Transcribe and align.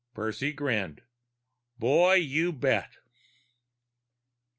Percy 0.15 0.51
grinned. 0.51 1.03
"Boy, 1.77 2.15
you 2.15 2.51
bet!" 2.51 2.89